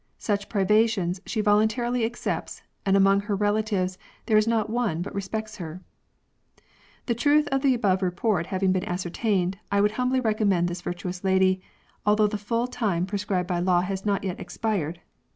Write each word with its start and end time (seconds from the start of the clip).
Such 0.17 0.49
privations 0.49 1.21
she 1.27 1.41
voluntarily 1.41 2.05
accepts, 2.05 2.63
and 2.87 2.97
among 2.97 3.19
her 3.21 3.35
relatives 3.35 3.99
there 4.25 4.35
is 4.35 4.47
not 4.47 4.67
one 4.67 5.03
but 5.03 5.13
respects 5.13 5.57
her," 5.57 5.83
The 7.05 7.13
truth 7.13 7.47
of 7.49 7.61
the 7.61 7.75
above 7.75 8.01
report 8.01 8.47
having 8.47 8.71
been 8.71 8.83
ascertained, 8.89 9.59
I 9.71 9.79
would 9.79 9.91
humbly 9.91 10.19
recommend 10.19 10.69
this 10.69 10.81
virtuous 10.81 11.23
lady, 11.23 11.61
although 12.03 12.25
the 12.25 12.39
full 12.39 12.65
time 12.65 13.05
pre 13.05 13.19
scribed 13.19 13.47
by 13.47 13.59
law 13.59 13.81
has 13.81 14.03
not 14.03 14.23
yet 14.23 14.39
expired 14.39 15.01